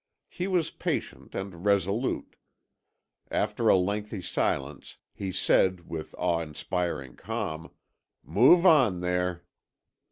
[0.31, 2.35] He was patient and resolute.
[3.29, 7.69] After a lengthy silence, he said, with awe inspiring calm:
[8.23, 9.43] "Move on, there!"